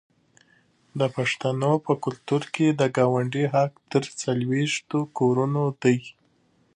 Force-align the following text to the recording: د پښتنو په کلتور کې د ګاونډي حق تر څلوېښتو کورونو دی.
د 0.99 1.01
پښتنو 1.15 1.71
په 1.85 1.93
کلتور 2.03 2.43
کې 2.53 2.67
د 2.79 2.81
ګاونډي 2.97 3.45
حق 3.53 3.71
تر 3.91 4.03
څلوېښتو 4.21 4.99
کورونو 5.17 5.63
دی. 5.83 5.97